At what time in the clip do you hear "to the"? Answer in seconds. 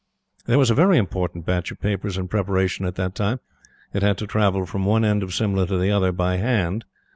5.67-5.91